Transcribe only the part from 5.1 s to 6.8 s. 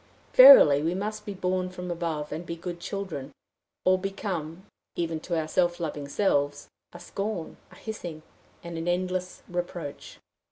to our self loving selves,